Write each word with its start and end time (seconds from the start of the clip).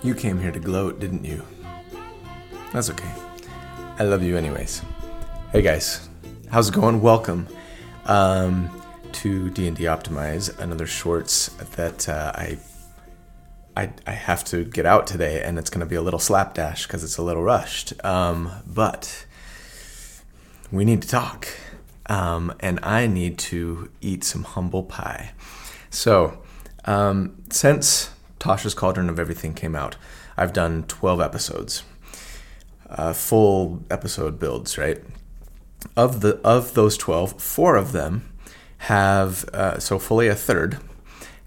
You 0.00 0.14
came 0.14 0.38
here 0.38 0.52
to 0.52 0.60
gloat, 0.60 1.00
didn't 1.00 1.24
you? 1.24 1.42
That's 2.72 2.88
okay. 2.90 3.12
I 3.98 4.04
love 4.04 4.22
you 4.22 4.36
anyways. 4.36 4.82
Hey 5.50 5.60
guys, 5.60 6.08
how's 6.48 6.68
it 6.68 6.74
going? 6.74 7.00
Welcome 7.00 7.48
um, 8.06 8.70
to 9.10 9.50
D&D 9.50 9.82
Optimize, 9.84 10.56
another 10.60 10.86
shorts 10.86 11.48
that 11.74 12.08
uh, 12.08 12.30
I, 12.32 12.58
I 13.76 13.90
I 14.06 14.12
have 14.12 14.44
to 14.44 14.64
get 14.64 14.86
out 14.86 15.08
today, 15.08 15.42
and 15.42 15.58
it's 15.58 15.68
going 15.68 15.80
to 15.80 15.86
be 15.86 15.96
a 15.96 16.02
little 16.02 16.20
slapdash 16.20 16.86
because 16.86 17.02
it's 17.02 17.18
a 17.18 17.22
little 17.24 17.42
rushed. 17.42 17.92
Um, 18.04 18.52
but 18.68 19.26
we 20.70 20.84
need 20.84 21.02
to 21.02 21.08
talk, 21.08 21.48
um, 22.06 22.54
and 22.60 22.78
I 22.84 23.08
need 23.08 23.36
to 23.38 23.90
eat 24.00 24.22
some 24.22 24.44
humble 24.44 24.84
pie. 24.84 25.32
So, 25.90 26.40
um, 26.84 27.42
since 27.50 28.10
Tasha's 28.38 28.74
Cauldron 28.74 29.08
of 29.08 29.18
Everything 29.18 29.54
came 29.54 29.74
out, 29.74 29.96
I've 30.36 30.52
done 30.52 30.84
12 30.84 31.20
episodes, 31.20 31.82
uh, 32.88 33.12
full 33.12 33.82
episode 33.90 34.38
builds, 34.38 34.78
right? 34.78 35.02
Of 35.96 36.20
the 36.20 36.38
of 36.38 36.74
those 36.74 36.96
12, 36.96 37.40
four 37.40 37.76
of 37.76 37.92
them 37.92 38.28
have 38.82 39.48
uh, 39.52 39.78
so 39.78 39.98
fully 39.98 40.28
a 40.28 40.34
third 40.34 40.78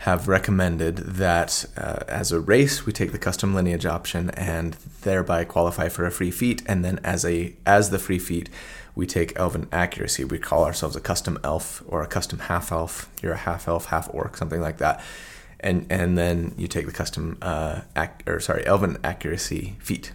have 0.02 0.28
recommended 0.28 0.98
that 0.98 1.64
uh, 1.78 2.00
as 2.08 2.32
a 2.32 2.40
race 2.40 2.88
we 2.88 2.92
take 2.92 3.12
the 3.12 3.20
custom 3.20 3.54
lineage 3.54 3.86
option 3.86 4.32
and 4.32 4.74
thereby 5.04 5.44
qualify 5.44 5.88
for 5.90 6.08
a 6.08 6.12
free 6.12 6.32
feat. 6.32 6.64
And 6.66 6.84
then 6.84 7.00
as 7.04 7.24
a 7.24 7.54
as 7.68 7.92
the 7.92 8.00
free 8.00 8.18
feat 8.18 8.50
we 8.96 9.06
take 9.06 9.38
elven 9.38 9.68
accuracy. 9.72 10.24
We 10.24 10.40
call 10.40 10.66
ourselves 10.66 10.96
a 10.96 11.02
custom 11.02 11.40
elf 11.44 11.84
or 11.88 12.02
a 12.02 12.08
custom 12.08 12.40
half 12.40 12.72
elf 12.72 13.10
you're 13.22 13.34
a 13.34 13.38
half 13.38 13.68
elf 13.68 13.86
half 13.86 14.10
orc 14.12 14.38
something 14.38 14.60
like 14.60 14.78
that 14.80 15.04
and 15.62 15.86
and 15.90 16.18
then 16.18 16.54
you 16.58 16.68
take 16.68 16.86
the 16.86 16.92
custom 16.92 17.38
uh, 17.42 17.82
ac- 17.96 18.24
or 18.28 18.40
sorry 18.40 18.66
elven 18.66 18.98
accuracy 19.04 19.76
feat 19.80 20.14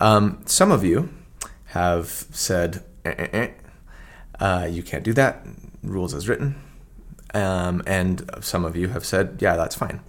um, 0.00 0.42
some 0.46 0.70
of 0.70 0.84
you 0.84 1.08
have 1.66 2.06
said 2.30 2.84
eh, 3.04 3.14
eh, 3.18 3.28
eh, 3.32 3.48
uh, 4.40 4.66
you 4.70 4.82
can't 4.82 5.04
do 5.04 5.12
that 5.12 5.46
rules 5.82 6.14
as 6.14 6.28
written 6.28 6.56
um, 7.34 7.82
and 7.86 8.30
some 8.40 8.64
of 8.64 8.76
you 8.76 8.88
have 8.88 9.04
said, 9.04 9.38
yeah, 9.40 9.56
that's 9.56 9.74
fine. 9.74 10.00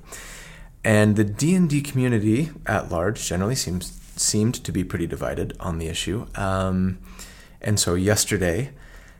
And 0.83 1.15
the 1.15 1.23
D&D 1.23 1.81
community 1.81 2.51
at 2.67 2.91
large 2.91 3.27
generally 3.27 3.55
seems 3.55 3.99
seemed 4.17 4.53
to 4.63 4.71
be 4.71 4.81
pretty 4.81 5.07
divided 5.07 5.53
on 5.59 5.77
the 5.77 5.87
issue. 5.87 6.25
Um, 6.35 6.99
and 7.59 7.77
so 7.77 7.95
yesterday, 7.95 8.69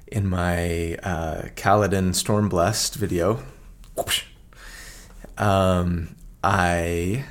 in 0.08 0.26
my 0.26 0.96
uh, 1.04 1.50
Kaladin 1.56 2.12
Stormblessed 2.12 2.96
video, 2.96 3.44
whoosh, 3.98 4.24
um, 5.38 6.16
I, 6.44 7.26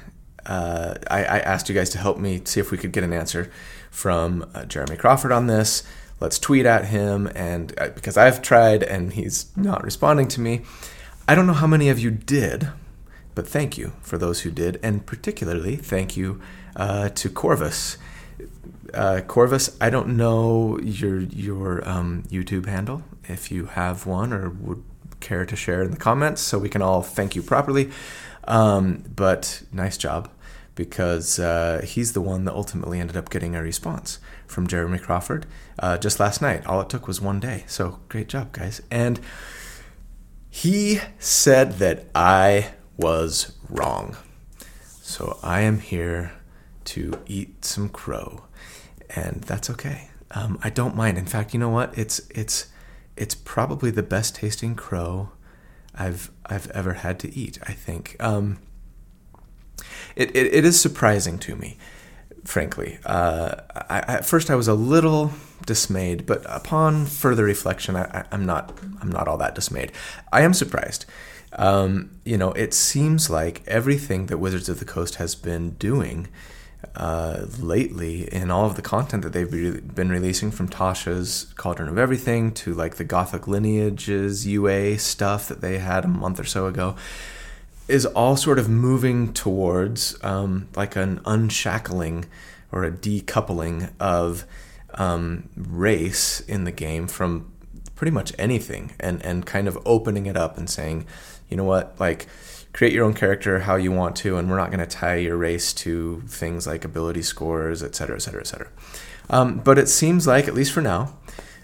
uh, 0.46 0.94
I, 1.10 1.24
I 1.24 1.38
asked 1.40 1.68
you 1.68 1.74
guys 1.74 1.90
to 1.90 1.98
help 1.98 2.18
me 2.18 2.42
see 2.44 2.60
if 2.60 2.70
we 2.70 2.78
could 2.78 2.92
get 2.92 3.04
an 3.04 3.12
answer 3.12 3.50
from 3.90 4.48
uh, 4.54 4.64
Jeremy 4.64 4.96
Crawford 4.96 5.32
on 5.32 5.46
this 5.46 5.84
let's 6.20 6.38
tweet 6.38 6.66
at 6.66 6.86
him 6.86 7.30
and 7.34 7.74
uh, 7.78 7.90
because 7.90 8.16
I've 8.16 8.40
tried 8.42 8.82
and 8.82 9.12
he's 9.12 9.54
not 9.56 9.84
responding 9.84 10.28
to 10.28 10.40
me. 10.40 10.62
I 11.28 11.34
don't 11.34 11.46
know 11.46 11.52
how 11.52 11.66
many 11.66 11.88
of 11.88 11.98
you 11.98 12.10
did, 12.10 12.68
but 13.34 13.46
thank 13.46 13.76
you 13.78 13.92
for 14.00 14.18
those 14.18 14.42
who 14.42 14.50
did, 14.50 14.78
and 14.82 15.06
particularly 15.06 15.76
thank 15.76 16.16
you 16.16 16.40
uh, 16.76 17.08
to 17.10 17.28
Corvus. 17.28 17.98
Uh, 18.92 19.20
Corvus, 19.26 19.76
I 19.80 19.90
don't 19.90 20.16
know 20.16 20.78
your 20.80 21.20
your 21.20 21.86
um, 21.88 22.24
YouTube 22.28 22.66
handle 22.66 23.02
if 23.24 23.50
you 23.50 23.66
have 23.66 24.06
one 24.06 24.32
or 24.32 24.50
would 24.50 24.82
care 25.24 25.44
to 25.44 25.56
share 25.56 25.82
in 25.82 25.90
the 25.90 25.96
comments 25.96 26.40
so 26.40 26.58
we 26.58 26.68
can 26.68 26.82
all 26.82 27.02
thank 27.02 27.34
you 27.34 27.42
properly. 27.42 27.90
Um, 28.46 29.04
but 29.16 29.62
nice 29.72 29.96
job 29.96 30.30
because 30.74 31.38
uh, 31.38 31.82
he's 31.84 32.12
the 32.12 32.20
one 32.20 32.44
that 32.44 32.54
ultimately 32.54 33.00
ended 33.00 33.16
up 33.16 33.30
getting 33.30 33.54
a 33.54 33.62
response 33.62 34.18
from 34.46 34.66
Jeremy 34.66 34.98
Crawford 34.98 35.46
uh, 35.78 35.98
just 35.98 36.20
last 36.20 36.42
night. 36.42 36.66
All 36.66 36.80
it 36.80 36.88
took 36.88 37.06
was 37.06 37.20
one 37.20 37.40
day. 37.40 37.64
So 37.66 38.00
great 38.08 38.28
job, 38.28 38.52
guys. 38.52 38.82
And 38.90 39.20
he 40.50 41.00
said 41.18 41.74
that 41.78 42.06
I 42.14 42.72
was 42.96 43.56
wrong. 43.68 44.16
So 45.00 45.38
I 45.42 45.60
am 45.60 45.80
here 45.80 46.32
to 46.86 47.18
eat 47.26 47.64
some 47.64 47.88
crow, 47.88 48.44
and 49.10 49.42
that's 49.42 49.70
okay. 49.70 50.10
Um, 50.32 50.58
I 50.62 50.70
don't 50.70 50.96
mind. 50.96 51.18
In 51.18 51.26
fact, 51.26 51.54
you 51.54 51.60
know 51.60 51.68
what? 51.68 51.96
It's 51.96 52.20
it's 52.30 52.66
it's 53.16 53.34
probably 53.34 53.90
the 53.90 54.02
best 54.02 54.36
tasting 54.36 54.74
crow 54.74 55.30
I've 55.94 56.30
I've 56.46 56.70
ever 56.70 56.94
had 56.94 57.18
to 57.20 57.34
eat. 57.34 57.58
I 57.62 57.72
think. 57.72 58.16
Um, 58.20 58.58
it, 60.16 60.34
it, 60.36 60.54
it 60.54 60.64
is 60.64 60.80
surprising 60.80 61.38
to 61.40 61.56
me, 61.56 61.76
frankly. 62.44 62.98
Uh, 63.04 63.56
I, 63.74 63.98
at 64.06 64.24
first, 64.24 64.50
I 64.50 64.54
was 64.54 64.68
a 64.68 64.74
little 64.74 65.32
dismayed, 65.66 66.26
but 66.26 66.44
upon 66.48 67.06
further 67.06 67.44
reflection, 67.44 67.96
I, 67.96 68.24
am 68.30 68.46
not 68.46 68.78
I'm 69.00 69.10
not 69.10 69.28
all 69.28 69.38
that 69.38 69.54
dismayed. 69.54 69.92
I 70.32 70.42
am 70.42 70.54
surprised. 70.54 71.06
Um, 71.56 72.10
you 72.24 72.36
know, 72.36 72.52
it 72.52 72.74
seems 72.74 73.30
like 73.30 73.62
everything 73.66 74.26
that 74.26 74.38
Wizards 74.38 74.68
of 74.68 74.78
the 74.80 74.84
Coast 74.84 75.16
has 75.16 75.34
been 75.34 75.70
doing 75.70 76.28
uh, 76.94 77.46
lately 77.58 78.32
in 78.32 78.50
all 78.50 78.66
of 78.66 78.76
the 78.76 78.82
content 78.82 79.22
that 79.22 79.32
they've 79.32 79.52
re- 79.52 79.80
been 79.80 80.10
releasing 80.10 80.50
from 80.50 80.68
Tasha's 80.68 81.52
Cauldron 81.56 81.88
of 81.88 81.98
Everything 81.98 82.52
to 82.52 82.74
like 82.74 82.96
the 82.96 83.04
Gothic 83.04 83.46
Lineages 83.46 84.46
UA 84.46 84.98
stuff 84.98 85.48
that 85.48 85.60
they 85.60 85.78
had 85.78 86.04
a 86.04 86.08
month 86.08 86.40
or 86.40 86.44
so 86.44 86.66
ago 86.66 86.96
is 87.86 88.06
all 88.06 88.36
sort 88.36 88.58
of 88.58 88.68
moving 88.68 89.32
towards 89.32 90.22
um, 90.24 90.68
like 90.74 90.96
an 90.96 91.20
unshackling 91.26 92.24
or 92.72 92.84
a 92.84 92.90
decoupling 92.90 93.92
of 94.00 94.44
um, 94.94 95.48
race 95.56 96.40
in 96.40 96.64
the 96.64 96.72
game 96.72 97.06
from 97.06 97.52
pretty 97.94 98.10
much 98.10 98.32
anything 98.38 98.92
and, 98.98 99.24
and 99.24 99.46
kind 99.46 99.68
of 99.68 99.78
opening 99.84 100.26
it 100.26 100.36
up 100.36 100.56
and 100.58 100.68
saying, 100.68 101.06
you 101.48 101.56
know 101.56 101.64
what, 101.64 101.98
like 102.00 102.26
create 102.74 102.92
your 102.92 103.04
own 103.06 103.14
character 103.14 103.60
how 103.60 103.76
you 103.76 103.90
want 103.90 104.16
to, 104.16 104.36
and 104.36 104.50
we're 104.50 104.58
not 104.58 104.70
going 104.70 104.80
to 104.80 104.86
tie 104.86 105.14
your 105.14 105.36
race 105.36 105.72
to 105.72 106.22
things 106.26 106.66
like 106.66 106.84
ability 106.84 107.22
scores, 107.22 107.82
et 107.82 107.94
cetera, 107.94 108.16
et 108.16 108.18
cetera, 108.18 108.40
et 108.40 108.46
cetera. 108.46 108.68
Um, 109.30 109.58
but 109.58 109.78
it 109.78 109.88
seems 109.88 110.26
like, 110.26 110.48
at 110.48 110.54
least 110.54 110.72
for 110.72 110.82
now, 110.82 111.16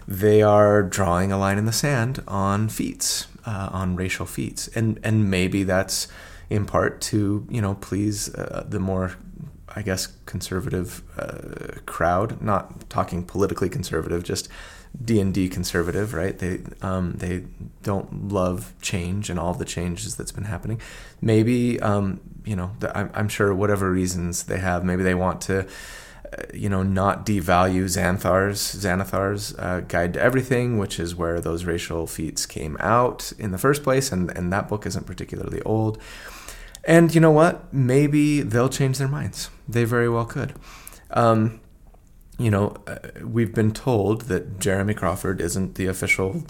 they 0.07 0.41
are 0.41 0.81
drawing 0.81 1.31
a 1.31 1.37
line 1.37 1.57
in 1.57 1.65
the 1.65 1.73
sand 1.73 2.23
on 2.27 2.69
feats 2.69 3.27
uh, 3.45 3.69
on 3.71 3.95
racial 3.95 4.25
feats, 4.25 4.67
and 4.69 4.99
and 5.03 5.29
maybe 5.29 5.63
that's 5.63 6.07
in 6.49 6.65
part 6.65 7.01
to 7.01 7.45
you 7.49 7.61
know 7.61 7.75
please 7.75 8.33
uh, 8.35 8.65
the 8.67 8.79
more 8.79 9.15
I 9.73 9.83
guess 9.83 10.07
conservative 10.25 11.03
uh, 11.17 11.79
crowd. 11.85 12.41
Not 12.41 12.89
talking 12.89 13.23
politically 13.23 13.69
conservative, 13.69 14.23
just 14.23 14.49
D 15.03 15.19
and 15.19 15.33
D 15.33 15.49
conservative, 15.49 16.13
right? 16.13 16.37
They 16.37 16.61
um, 16.81 17.13
they 17.13 17.45
don't 17.83 18.29
love 18.29 18.73
change 18.81 19.29
and 19.29 19.39
all 19.39 19.53
the 19.53 19.65
changes 19.65 20.15
that's 20.15 20.31
been 20.31 20.45
happening. 20.45 20.79
Maybe 21.21 21.79
um, 21.81 22.19
you 22.45 22.55
know 22.55 22.71
I'm, 22.93 23.09
I'm 23.13 23.29
sure 23.29 23.53
whatever 23.53 23.91
reasons 23.91 24.43
they 24.43 24.59
have, 24.59 24.83
maybe 24.83 25.03
they 25.03 25.15
want 25.15 25.41
to 25.41 25.67
you 26.53 26.69
know, 26.69 26.83
not 26.83 27.25
devalue 27.25 27.85
Xanthar's 27.85 28.59
Xanathar's 28.61 29.53
uh, 29.57 29.81
Guide 29.87 30.13
to 30.13 30.21
Everything, 30.21 30.77
which 30.77 30.99
is 30.99 31.15
where 31.15 31.41
those 31.41 31.65
racial 31.65 32.07
feats 32.07 32.45
came 32.45 32.77
out 32.79 33.33
in 33.37 33.51
the 33.51 33.57
first 33.57 33.83
place, 33.83 34.11
and 34.11 34.35
and 34.37 34.51
that 34.53 34.67
book 34.69 34.85
isn't 34.85 35.05
particularly 35.05 35.61
old. 35.63 35.97
And 36.83 37.13
you 37.13 37.21
know 37.21 37.31
what? 37.31 37.71
Maybe 37.73 38.41
they'll 38.41 38.69
change 38.69 38.97
their 38.97 39.07
minds. 39.07 39.49
They 39.67 39.83
very 39.83 40.09
well 40.09 40.25
could. 40.25 40.53
Um, 41.11 41.59
you 42.41 42.51
know, 42.51 42.75
uh, 42.87 42.97
we've 43.23 43.53
been 43.53 43.71
told 43.71 44.23
that 44.23 44.59
Jeremy 44.59 44.93
Crawford 44.93 45.41
isn't 45.41 45.75
the 45.75 45.87
official 45.87 46.43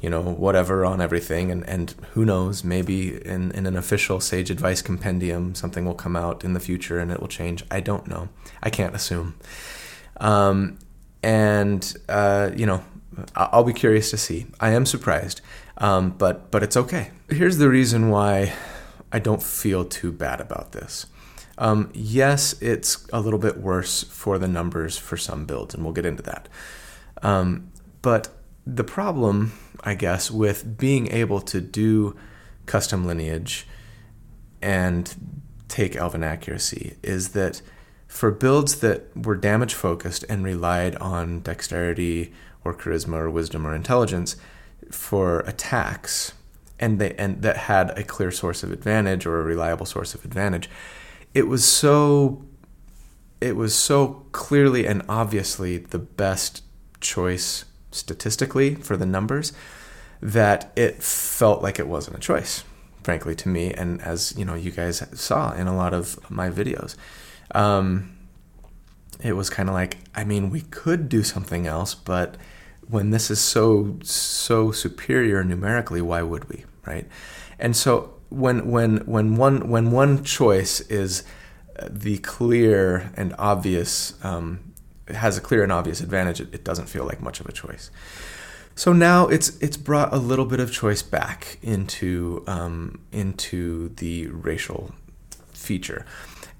you 0.00 0.08
know, 0.08 0.22
whatever 0.22 0.84
on 0.84 1.00
everything. 1.00 1.50
And, 1.50 1.68
and 1.68 1.94
who 2.12 2.24
knows, 2.24 2.64
maybe 2.64 3.22
in, 3.24 3.50
in 3.52 3.66
an 3.66 3.76
official 3.76 4.20
Sage 4.20 4.50
Advice 4.50 4.80
compendium, 4.80 5.54
something 5.54 5.84
will 5.84 5.94
come 5.94 6.16
out 6.16 6.42
in 6.42 6.54
the 6.54 6.60
future 6.60 6.98
and 6.98 7.12
it 7.12 7.20
will 7.20 7.28
change. 7.28 7.64
I 7.70 7.80
don't 7.80 8.06
know. 8.06 8.30
I 8.62 8.70
can't 8.70 8.94
assume. 8.94 9.34
Um, 10.18 10.78
and, 11.22 11.94
uh, 12.08 12.50
you 12.56 12.64
know, 12.64 12.82
I'll 13.34 13.64
be 13.64 13.72
curious 13.72 14.10
to 14.10 14.16
see. 14.16 14.46
I 14.60 14.70
am 14.70 14.86
surprised, 14.86 15.40
um, 15.78 16.10
but 16.10 16.50
but 16.50 16.62
it's 16.62 16.76
okay. 16.76 17.10
Here's 17.28 17.58
the 17.58 17.68
reason 17.68 18.08
why 18.08 18.54
I 19.12 19.18
don't 19.18 19.42
feel 19.42 19.84
too 19.84 20.12
bad 20.12 20.40
about 20.40 20.72
this. 20.72 21.06
Um, 21.60 21.90
yes, 21.94 22.60
it's 22.60 23.06
a 23.12 23.20
little 23.20 23.38
bit 23.38 23.58
worse 23.58 24.02
for 24.02 24.38
the 24.38 24.48
numbers 24.48 24.98
for 24.98 25.16
some 25.16 25.44
builds, 25.44 25.74
and 25.74 25.84
we'll 25.84 25.92
get 25.92 26.06
into 26.06 26.22
that. 26.24 26.48
Um, 27.22 27.70
but 28.02 28.28
the 28.66 28.84
problem 28.84 29.52
I 29.82 29.94
guess, 29.94 30.30
with 30.30 30.78
being 30.78 31.10
able 31.12 31.40
to 31.40 31.60
do 31.60 32.16
custom 32.66 33.06
lineage 33.06 33.66
and 34.62 35.14
take 35.68 35.96
elven 35.96 36.22
accuracy 36.22 36.96
is 37.02 37.30
that 37.30 37.62
for 38.06 38.30
builds 38.30 38.80
that 38.80 39.16
were 39.16 39.36
damage 39.36 39.74
focused 39.74 40.24
and 40.28 40.44
relied 40.44 40.96
on 40.96 41.40
dexterity 41.40 42.32
or 42.64 42.74
charisma 42.74 43.14
or 43.14 43.30
wisdom 43.30 43.66
or 43.66 43.74
intelligence 43.74 44.36
for 44.90 45.40
attacks 45.40 46.32
and 46.78 46.98
they 46.98 47.14
and 47.14 47.42
that 47.42 47.56
had 47.56 47.96
a 47.98 48.02
clear 48.02 48.30
source 48.30 48.62
of 48.62 48.72
advantage 48.72 49.24
or 49.24 49.40
a 49.40 49.44
reliable 49.44 49.86
source 49.86 50.14
of 50.14 50.24
advantage 50.24 50.68
it 51.34 51.46
was 51.46 51.64
so 51.64 52.44
it 53.40 53.56
was 53.56 53.74
so 53.74 54.26
clearly 54.32 54.86
and 54.86 55.02
obviously 55.08 55.78
the 55.78 55.98
best 55.98 56.62
choice 57.00 57.64
statistically 57.90 58.74
for 58.74 58.96
the 58.96 59.06
numbers 59.06 59.52
that 60.20 60.70
it 60.76 61.02
felt 61.02 61.62
like 61.62 61.78
it 61.78 61.88
wasn't 61.88 62.16
a 62.16 62.20
choice 62.20 62.64
frankly 63.02 63.34
to 63.34 63.48
me 63.48 63.72
and 63.72 64.00
as 64.02 64.36
you 64.36 64.44
know 64.44 64.54
you 64.54 64.70
guys 64.70 65.02
saw 65.18 65.52
in 65.54 65.66
a 65.66 65.74
lot 65.74 65.94
of 65.94 66.30
my 66.30 66.50
videos. 66.50 66.96
Um, 67.52 68.16
it 69.22 69.32
was 69.32 69.50
kind 69.50 69.68
of 69.68 69.74
like 69.74 69.98
i 70.14 70.24
mean 70.24 70.48
we 70.48 70.62
could 70.62 71.08
do 71.08 71.22
something 71.22 71.66
else 71.66 71.94
but 71.94 72.36
when 72.88 73.10
this 73.10 73.30
is 73.30 73.38
so 73.38 73.98
so 74.02 74.70
superior 74.70 75.44
numerically 75.44 76.00
why 76.00 76.22
would 76.22 76.48
we 76.48 76.64
right? 76.86 77.06
And 77.58 77.76
so 77.76 78.14
when 78.30 78.70
when 78.70 78.98
when 79.06 79.36
one 79.36 79.68
when 79.68 79.90
one 79.90 80.24
choice 80.24 80.80
is 80.82 81.24
the 81.88 82.18
clear 82.18 83.10
and 83.16 83.34
obvious 83.38 84.14
um, 84.24 84.60
has 85.08 85.36
a 85.36 85.40
clear 85.40 85.62
and 85.62 85.72
obvious 85.72 86.00
advantage, 86.00 86.40
it, 86.40 86.54
it 86.54 86.64
doesn't 86.64 86.86
feel 86.86 87.04
like 87.04 87.20
much 87.20 87.40
of 87.40 87.46
a 87.46 87.52
choice. 87.52 87.90
So 88.74 88.92
now 88.92 89.26
it's 89.26 89.56
it's 89.58 89.76
brought 89.76 90.12
a 90.12 90.16
little 90.16 90.46
bit 90.46 90.60
of 90.60 90.72
choice 90.72 91.02
back 91.02 91.58
into 91.62 92.44
um, 92.46 93.00
into 93.12 93.90
the 93.96 94.28
racial 94.28 94.94
feature. 95.52 96.06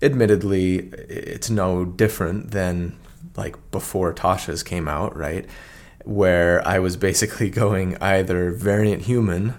Admittedly, 0.03 0.91
it's 1.09 1.51
no 1.51 1.85
different 1.85 2.51
than 2.51 2.99
like 3.37 3.57
before 3.71 4.13
Tasha's 4.13 4.63
came 4.63 4.89
out, 4.89 5.17
right? 5.17 5.47
Where 6.05 6.67
I 6.67 6.79
was 6.79 6.97
basically 6.97 7.49
going 7.65 7.97
either 7.99 8.51
variant 8.51 9.03
human 9.03 9.55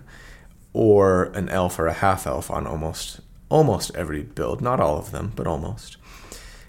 or 0.73 1.25
an 1.33 1.49
elf 1.49 1.79
or 1.79 1.87
a 1.87 1.93
half 1.93 2.25
elf 2.25 2.49
on 2.49 2.65
almost 2.65 3.21
almost 3.49 3.93
every 3.95 4.23
build, 4.23 4.61
not 4.61 4.79
all 4.79 4.97
of 4.97 5.11
them, 5.11 5.33
but 5.35 5.45
almost. 5.45 5.97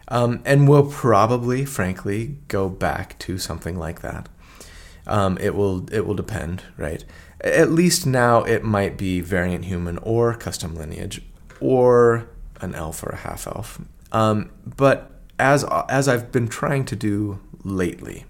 Um, 0.09 0.43
and 0.45 0.69
we'll 0.69 0.91
probably, 0.91 1.65
frankly, 1.65 2.37
go 2.49 2.69
back 2.69 3.19
to 3.21 3.39
something 3.39 3.79
like 3.79 4.03
that. 4.03 4.29
Um, 5.07 5.39
it 5.41 5.55
will 5.55 5.93
it 5.93 6.07
will 6.07 6.15
depend, 6.15 6.65
right? 6.77 7.05
At 7.41 7.71
least 7.71 8.07
now 8.07 8.43
it 8.43 8.63
might 8.63 8.97
be 8.97 9.21
variant 9.21 9.65
human 9.65 9.99
or 9.99 10.35
custom 10.35 10.75
lineage 10.75 11.23
or 11.61 12.29
an 12.61 12.75
elf 12.75 13.03
or 13.03 13.11
a 13.11 13.17
half 13.17 13.47
elf. 13.47 13.81
Um, 14.13 14.51
but 14.65 15.11
as 15.39 15.65
as 15.89 16.09
I've 16.09 16.31
been 16.31 16.49
trying 16.49 16.85
to 16.87 16.97
do 16.97 17.41
lately, 17.65 18.27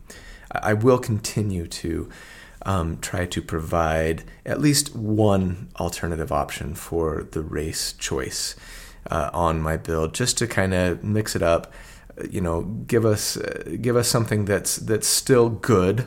I 0.50 0.74
will 0.74 0.98
continue 0.98 1.66
to 1.66 2.08
um, 2.64 2.98
try 2.98 3.26
to 3.26 3.42
provide 3.42 4.24
at 4.46 4.60
least 4.60 4.94
one 4.94 5.68
alternative 5.80 6.30
option 6.30 6.74
for 6.74 7.26
the 7.32 7.42
race 7.42 7.92
choice 7.94 8.56
uh, 9.10 9.30
on 9.32 9.60
my 9.60 9.76
build, 9.76 10.14
just 10.14 10.38
to 10.38 10.46
kind 10.46 10.74
of 10.74 11.02
mix 11.02 11.34
it 11.34 11.42
up. 11.42 11.72
You 12.30 12.40
know, 12.40 12.62
give 12.62 13.04
us 13.04 13.36
uh, 13.36 13.76
give 13.80 13.96
us 13.96 14.08
something 14.08 14.44
that's 14.44 14.76
that's 14.76 15.06
still 15.06 15.48
good, 15.48 16.06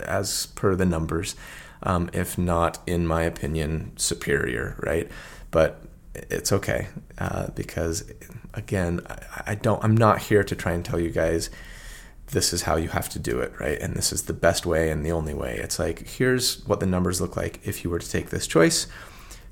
as 0.00 0.46
per 0.54 0.74
the 0.74 0.84
numbers, 0.84 1.34
um, 1.82 2.10
if 2.12 2.38
not, 2.38 2.78
in 2.86 3.06
my 3.06 3.22
opinion, 3.22 3.92
superior. 3.96 4.76
Right, 4.80 5.10
but 5.50 5.82
it's 6.14 6.52
okay 6.52 6.88
uh, 7.18 7.48
because 7.54 8.12
again, 8.52 9.00
I, 9.08 9.52
I 9.52 9.54
don't. 9.54 9.82
I'm 9.82 9.96
not 9.96 10.22
here 10.22 10.44
to 10.44 10.54
try 10.54 10.72
and 10.72 10.84
tell 10.84 11.00
you 11.00 11.10
guys 11.10 11.50
this 12.28 12.52
is 12.52 12.62
how 12.62 12.76
you 12.76 12.88
have 12.88 13.08
to 13.10 13.18
do 13.18 13.40
it, 13.40 13.52
right? 13.60 13.78
And 13.80 13.94
this 13.94 14.12
is 14.12 14.22
the 14.22 14.32
best 14.32 14.66
way 14.66 14.90
and 14.90 15.04
the 15.04 15.12
only 15.12 15.34
way. 15.34 15.56
It's 15.56 15.78
like, 15.78 16.06
here's 16.06 16.66
what 16.66 16.80
the 16.80 16.86
numbers 16.86 17.20
look 17.20 17.36
like 17.36 17.60
if 17.64 17.84
you 17.84 17.90
were 17.90 17.98
to 17.98 18.10
take 18.10 18.30
this 18.30 18.46
choice. 18.46 18.86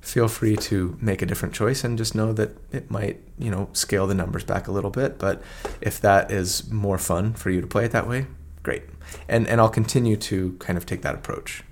Feel 0.01 0.27
free 0.27 0.57
to 0.57 0.97
make 1.01 1.23
a 1.23 1.27
different 1.27 1.55
choice 1.55 1.85
and 1.85 1.97
just 1.97 2.15
know 2.15 2.33
that 2.33 2.57
it 2.73 2.91
might, 2.91 3.21
you 3.39 3.51
know, 3.51 3.69
scale 3.73 4.07
the 4.07 4.15
numbers 4.15 4.43
back 4.43 4.67
a 4.67 4.73
little 4.73 4.91
bit. 4.91 5.19
But 5.19 5.43
if 5.81 6.01
that 6.01 6.33
is 6.33 6.69
more 6.73 6.99
fun 6.99 7.35
for 7.35 7.51
you 7.51 7.61
to 7.61 7.67
play 7.69 7.85
it 7.85 7.93
that 7.93 8.09
way, 8.09 8.27
great. 8.65 8.83
And 9.29 9.47
and 9.47 9.61
I'll 9.61 9.69
continue 9.69 10.17
to 10.17 10.57
kind 10.59 10.77
of 10.77 10.87
take 10.87 11.03
that 11.03 11.15
approach. 11.15 11.63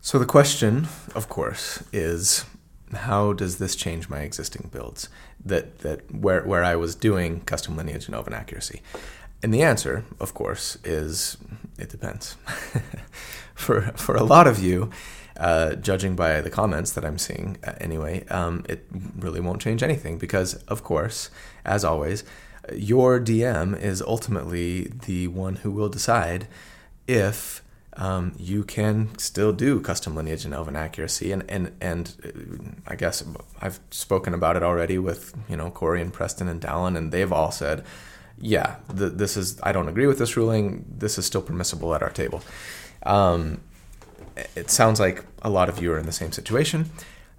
So 0.00 0.18
the 0.18 0.26
question, 0.26 0.88
of 1.14 1.28
course, 1.28 1.84
is 1.92 2.44
how 2.92 3.32
does 3.32 3.58
this 3.58 3.76
change 3.76 4.08
my 4.08 4.20
existing 4.20 4.70
builds 4.72 5.08
that 5.44 5.78
that 5.78 6.12
where 6.12 6.42
where 6.44 6.64
I 6.64 6.76
was 6.76 6.94
doing 6.94 7.40
custom 7.42 7.76
lineage 7.76 8.06
and 8.06 8.14
elven 8.16 8.32
accuracy? 8.32 8.82
And 9.44 9.52
the 9.52 9.62
answer, 9.62 10.06
of 10.20 10.32
course, 10.32 10.78
is 10.84 11.36
it 11.78 11.90
depends. 11.90 12.38
for 13.54 13.82
for 13.94 14.16
a 14.16 14.24
lot 14.24 14.46
of 14.46 14.58
you, 14.58 14.88
uh, 15.36 15.74
judging 15.74 16.16
by 16.16 16.40
the 16.40 16.48
comments 16.48 16.92
that 16.92 17.04
I'm 17.04 17.18
seeing, 17.18 17.58
uh, 17.62 17.74
anyway, 17.78 18.24
um, 18.28 18.64
it 18.70 18.86
really 19.18 19.40
won't 19.40 19.60
change 19.60 19.82
anything 19.82 20.16
because, 20.16 20.54
of 20.64 20.82
course, 20.82 21.28
as 21.62 21.84
always, 21.84 22.24
your 22.72 23.20
DM 23.20 23.78
is 23.78 24.00
ultimately 24.00 24.84
the 25.04 25.28
one 25.28 25.56
who 25.56 25.70
will 25.70 25.90
decide 25.90 26.46
if 27.06 27.62
um, 27.98 28.32
you 28.38 28.64
can 28.64 29.10
still 29.18 29.52
do 29.52 29.78
custom 29.78 30.16
lineage 30.16 30.46
and 30.46 30.54
elven 30.54 30.74
accuracy. 30.74 31.32
And, 31.32 31.44
and, 31.50 31.72
and 31.82 32.16
uh, 32.24 32.90
I 32.90 32.96
guess 32.96 33.22
I've 33.60 33.78
spoken 33.90 34.32
about 34.32 34.56
it 34.56 34.62
already 34.62 34.96
with, 34.96 35.34
you 35.50 35.56
know, 35.58 35.70
Corey 35.70 36.00
and 36.00 36.14
Preston 36.14 36.48
and 36.48 36.62
Dallin, 36.62 36.96
and 36.96 37.12
they've 37.12 37.30
all 37.30 37.52
said, 37.52 37.84
yeah, 38.40 38.76
the, 38.88 39.10
this 39.10 39.36
is 39.36 39.58
I 39.62 39.72
don't 39.72 39.88
agree 39.88 40.06
with 40.06 40.18
this 40.18 40.36
ruling. 40.36 40.84
This 40.88 41.18
is 41.18 41.26
still 41.26 41.42
permissible 41.42 41.94
at 41.94 42.02
our 42.02 42.10
table. 42.10 42.42
Um, 43.04 43.60
it 44.56 44.70
sounds 44.70 44.98
like 44.98 45.24
a 45.42 45.50
lot 45.50 45.68
of 45.68 45.80
you 45.80 45.92
are 45.92 45.98
in 45.98 46.06
the 46.06 46.12
same 46.12 46.32
situation, 46.32 46.90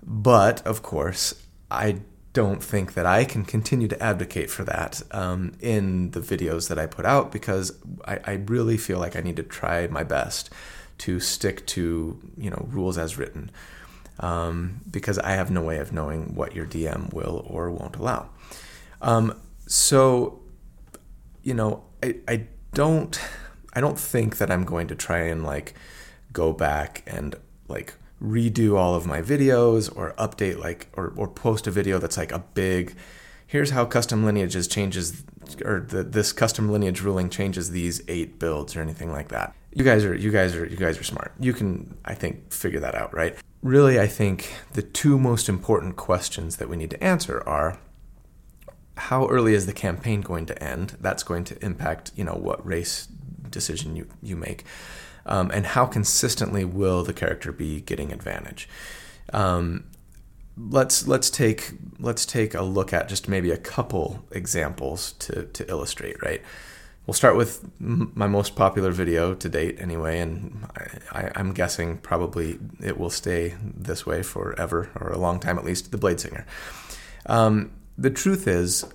but 0.03 0.65
of 0.65 0.81
course, 0.81 1.33
I 1.69 1.99
don't 2.33 2.63
think 2.63 2.93
that 2.93 3.05
I 3.05 3.23
can 3.23 3.45
continue 3.45 3.87
to 3.87 4.01
advocate 4.03 4.49
for 4.49 4.63
that 4.65 5.01
um, 5.11 5.53
in 5.61 6.11
the 6.11 6.19
videos 6.19 6.67
that 6.67 6.77
I 6.77 6.85
put 6.85 7.05
out 7.05 7.31
because 7.31 7.71
I, 8.05 8.19
I 8.25 8.33
really 8.33 8.77
feel 8.77 8.99
like 8.99 9.15
I 9.15 9.21
need 9.21 9.37
to 9.37 9.43
try 9.43 9.87
my 9.87 10.03
best 10.03 10.49
to 10.97 11.19
stick 11.19 11.65
to 11.67 12.19
you 12.37 12.49
know 12.49 12.67
rules 12.69 12.97
as 12.97 13.17
written 13.17 13.51
um, 14.19 14.81
because 14.89 15.19
I 15.19 15.31
have 15.31 15.51
no 15.51 15.61
way 15.61 15.77
of 15.79 15.91
knowing 15.91 16.35
what 16.35 16.55
your 16.55 16.65
DM 16.65 17.13
will 17.13 17.45
or 17.49 17.69
won't 17.71 17.95
allow. 17.95 18.29
Um, 19.01 19.39
so 19.67 20.39
you 21.45 21.53
know, 21.53 21.83
I, 22.03 22.15
I 22.27 22.47
don't 22.73 23.17
I 23.71 23.79
don't 23.79 23.97
think 23.97 24.37
that 24.37 24.51
I'm 24.51 24.65
going 24.65 24.87
to 24.87 24.95
try 24.95 25.19
and 25.19 25.43
like 25.43 25.75
go 26.33 26.51
back 26.51 27.03
and 27.07 27.35
like 27.69 27.93
redo 28.21 28.77
all 28.77 28.95
of 28.95 29.05
my 29.05 29.21
videos 29.21 29.95
or 29.95 30.13
update 30.17 30.57
like 30.57 30.89
or, 30.93 31.13
or 31.15 31.27
post 31.27 31.67
a 31.67 31.71
video 31.71 31.99
that's 31.99 32.17
like 32.17 32.31
a 32.31 32.39
big 32.39 32.95
here's 33.47 33.69
how 33.69 33.85
custom 33.85 34.25
lineages 34.25 34.67
changes 34.67 35.23
or 35.63 35.81
the, 35.81 36.03
this 36.03 36.33
custom 36.33 36.71
lineage 36.71 37.01
ruling 37.01 37.29
changes 37.29 37.71
these 37.71 38.01
eight 38.07 38.39
builds 38.39 38.75
or 38.75 38.81
anything 38.81 39.11
like 39.11 39.29
that. 39.29 39.53
You 39.71 39.83
guys 39.83 40.03
are 40.03 40.15
you 40.15 40.31
guys 40.31 40.55
are 40.55 40.65
you 40.65 40.77
guys 40.77 40.99
are 40.99 41.03
smart. 41.03 41.33
You 41.39 41.53
can 41.53 41.95
i 42.05 42.15
think 42.15 42.51
figure 42.51 42.79
that 42.79 42.95
out 42.95 43.13
right? 43.13 43.37
Really 43.61 43.99
i 43.99 44.07
think 44.07 44.51
the 44.73 44.81
two 44.81 45.19
most 45.19 45.47
important 45.47 45.95
questions 45.95 46.57
that 46.57 46.69
we 46.69 46.75
need 46.75 46.89
to 46.89 47.03
answer 47.03 47.43
are 47.47 47.77
how 48.97 49.27
early 49.27 49.53
is 49.53 49.65
the 49.65 49.73
campaign 49.73 50.21
going 50.21 50.45
to 50.47 50.63
end? 50.63 50.97
That's 50.99 51.23
going 51.23 51.43
to 51.45 51.65
impact, 51.65 52.11
you 52.15 52.23
know, 52.23 52.33
what 52.35 52.65
race 52.65 53.07
decision 53.49 53.95
you, 53.95 54.07
you 54.21 54.35
make. 54.35 54.65
Um, 55.25 55.49
and 55.51 55.65
how 55.65 55.85
consistently 55.85 56.65
will 56.65 57.03
the 57.03 57.13
character 57.13 57.51
be 57.51 57.81
getting 57.81 58.11
advantage? 58.11 58.69
Um, 59.33 59.85
let's 60.57 61.07
let's 61.07 61.29
take 61.29 61.71
let's 61.99 62.25
take 62.25 62.53
a 62.53 62.61
look 62.61 62.93
at 62.93 63.09
just 63.09 63.27
maybe 63.27 63.51
a 63.51 63.57
couple 63.57 64.25
examples 64.31 65.13
to 65.13 65.45
to 65.45 65.69
illustrate. 65.69 66.21
Right, 66.21 66.41
we'll 67.05 67.13
start 67.13 67.35
with 67.35 67.67
my 67.79 68.27
most 68.27 68.55
popular 68.55 68.91
video 68.91 69.33
to 69.33 69.49
date, 69.49 69.77
anyway, 69.79 70.19
and 70.19 70.67
I, 71.11 71.31
am 71.35 71.53
guessing 71.53 71.97
probably 71.97 72.59
it 72.81 72.99
will 72.99 73.09
stay 73.09 73.55
this 73.61 74.05
way 74.05 74.21
forever 74.23 74.89
or 74.99 75.09
a 75.09 75.17
long 75.17 75.39
time 75.39 75.57
at 75.57 75.65
least. 75.65 75.91
The 75.91 75.97
Blade 75.97 76.19
Singer. 76.19 76.45
Um, 77.25 77.71
the 77.97 78.09
truth 78.09 78.47
is, 78.47 78.85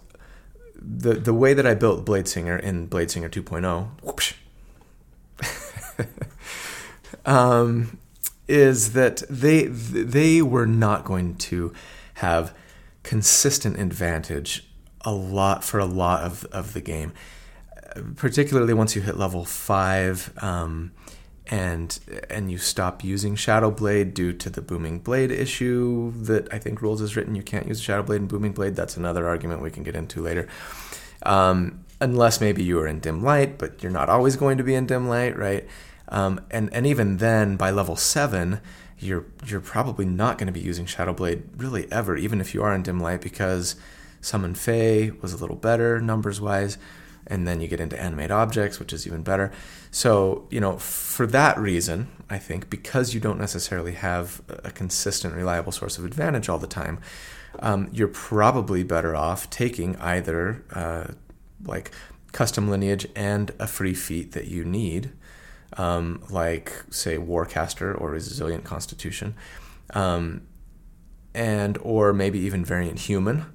the 0.74 1.14
the 1.14 1.34
way 1.34 1.54
that 1.54 1.66
I 1.66 1.74
built 1.74 2.04
Blade 2.04 2.28
Singer 2.28 2.56
in 2.56 2.86
Blade 2.86 3.10
Singer 3.10 3.28
2.0, 3.28 3.88
whoosh, 4.02 4.34
um, 7.26 7.98
is 8.48 8.92
that 8.94 9.22
they 9.28 9.66
they 9.66 10.42
were 10.42 10.66
not 10.66 11.04
going 11.04 11.36
to 11.36 11.72
have 12.14 12.54
consistent 13.02 13.78
advantage 13.78 14.66
a 15.02 15.12
lot 15.12 15.64
for 15.64 15.78
a 15.80 15.86
lot 15.86 16.22
of, 16.22 16.44
of 16.46 16.74
the 16.74 16.80
game, 16.80 17.12
particularly 18.16 18.74
once 18.74 18.94
you 18.94 19.02
hit 19.02 19.16
level 19.16 19.44
five. 19.44 20.32
Um, 20.42 20.92
and 21.50 21.98
and 22.30 22.50
you 22.50 22.58
stop 22.58 23.02
using 23.02 23.34
Shadow 23.34 23.72
Blade 23.72 24.14
due 24.14 24.32
to 24.32 24.48
the 24.48 24.62
Booming 24.62 25.00
Blade 25.00 25.32
issue 25.32 26.12
that 26.22 26.52
I 26.54 26.58
think 26.58 26.80
rules 26.80 27.00
is 27.00 27.16
written. 27.16 27.34
You 27.34 27.42
can't 27.42 27.66
use 27.66 27.80
Shadow 27.80 28.04
Blade 28.04 28.20
and 28.20 28.30
Booming 28.30 28.52
Blade. 28.52 28.76
That's 28.76 28.96
another 28.96 29.26
argument 29.26 29.60
we 29.60 29.70
can 29.70 29.82
get 29.82 29.96
into 29.96 30.22
later. 30.22 30.48
Um, 31.24 31.84
unless 32.00 32.40
maybe 32.40 32.62
you 32.62 32.78
are 32.78 32.86
in 32.86 33.00
dim 33.00 33.22
light, 33.22 33.58
but 33.58 33.82
you're 33.82 33.92
not 33.92 34.08
always 34.08 34.36
going 34.36 34.58
to 34.58 34.64
be 34.64 34.74
in 34.74 34.86
dim 34.86 35.08
light, 35.08 35.36
right? 35.36 35.66
Um, 36.08 36.40
and 36.52 36.72
and 36.72 36.86
even 36.86 37.16
then, 37.16 37.56
by 37.56 37.72
level 37.72 37.96
seven, 37.96 38.60
you're 39.00 39.24
you're 39.44 39.60
probably 39.60 40.06
not 40.06 40.38
going 40.38 40.46
to 40.46 40.52
be 40.52 40.60
using 40.60 40.86
Shadow 40.86 41.12
Blade 41.12 41.42
really 41.56 41.90
ever, 41.90 42.16
even 42.16 42.40
if 42.40 42.54
you 42.54 42.62
are 42.62 42.72
in 42.72 42.84
dim 42.84 43.00
light, 43.00 43.20
because 43.20 43.74
Summon 44.20 44.54
Fey 44.54 45.10
was 45.10 45.32
a 45.32 45.36
little 45.36 45.56
better 45.56 46.00
numbers 46.00 46.40
wise. 46.40 46.78
And 47.26 47.46
then 47.46 47.60
you 47.60 47.68
get 47.68 47.80
into 47.80 48.00
animate 48.00 48.30
objects, 48.30 48.78
which 48.78 48.92
is 48.92 49.06
even 49.06 49.22
better. 49.22 49.52
So, 49.90 50.46
you 50.50 50.60
know, 50.60 50.78
for 50.78 51.26
that 51.28 51.58
reason, 51.58 52.08
I 52.28 52.38
think, 52.38 52.70
because 52.70 53.14
you 53.14 53.20
don't 53.20 53.38
necessarily 53.38 53.92
have 53.92 54.42
a 54.48 54.70
consistent, 54.70 55.34
reliable 55.34 55.72
source 55.72 55.98
of 55.98 56.04
advantage 56.04 56.48
all 56.48 56.58
the 56.58 56.66
time, 56.66 56.98
um, 57.60 57.88
you're 57.92 58.08
probably 58.08 58.82
better 58.82 59.14
off 59.14 59.50
taking 59.50 59.96
either 59.96 60.64
uh, 60.72 61.08
like 61.64 61.90
custom 62.32 62.68
lineage 62.68 63.06
and 63.14 63.52
a 63.58 63.66
free 63.66 63.94
feat 63.94 64.32
that 64.32 64.46
you 64.46 64.64
need, 64.64 65.10
um, 65.76 66.22
like, 66.30 66.84
say, 66.90 67.16
Warcaster 67.16 68.00
or 68.00 68.10
Resilient 68.10 68.64
Constitution, 68.64 69.34
um, 69.94 70.42
and 71.34 71.78
or 71.82 72.12
maybe 72.12 72.38
even 72.40 72.64
Variant 72.64 73.00
Human 73.00 73.46